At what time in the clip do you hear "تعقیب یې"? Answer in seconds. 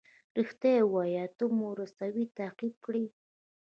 2.37-2.79